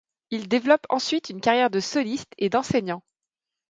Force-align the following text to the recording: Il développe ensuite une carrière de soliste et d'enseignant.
Il 0.31 0.47
développe 0.47 0.87
ensuite 0.89 1.29
une 1.29 1.41
carrière 1.41 1.69
de 1.69 1.79
soliste 1.79 2.33
et 2.39 2.49
d'enseignant. 2.49 3.03